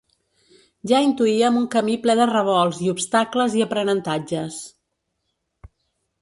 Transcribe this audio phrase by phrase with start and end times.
[0.91, 4.59] Ja intuíem un camí ple de revolts i obstacles i aprenentatges.